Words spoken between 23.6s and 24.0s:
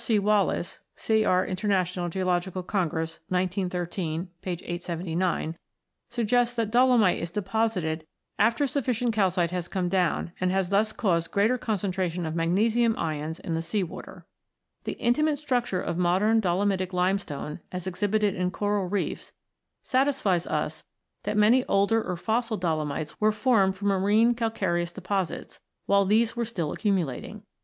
from